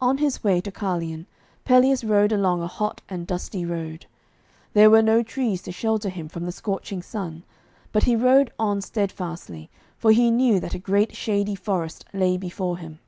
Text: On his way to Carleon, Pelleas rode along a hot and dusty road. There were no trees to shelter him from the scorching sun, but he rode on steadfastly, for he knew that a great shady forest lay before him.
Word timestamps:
On 0.00 0.18
his 0.18 0.42
way 0.42 0.60
to 0.62 0.72
Carleon, 0.72 1.26
Pelleas 1.64 2.02
rode 2.02 2.32
along 2.32 2.60
a 2.60 2.66
hot 2.66 3.02
and 3.08 3.24
dusty 3.24 3.64
road. 3.64 4.06
There 4.72 4.90
were 4.90 5.00
no 5.00 5.22
trees 5.22 5.62
to 5.62 5.70
shelter 5.70 6.08
him 6.08 6.28
from 6.28 6.44
the 6.44 6.50
scorching 6.50 7.02
sun, 7.02 7.44
but 7.92 8.02
he 8.02 8.16
rode 8.16 8.50
on 8.58 8.80
steadfastly, 8.80 9.70
for 9.96 10.10
he 10.10 10.32
knew 10.32 10.58
that 10.58 10.74
a 10.74 10.78
great 10.80 11.14
shady 11.14 11.54
forest 11.54 12.04
lay 12.12 12.36
before 12.36 12.78
him. 12.78 12.98